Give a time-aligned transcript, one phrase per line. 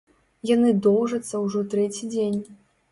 [0.51, 2.41] Яны доўжацца ўжо трэці дзень.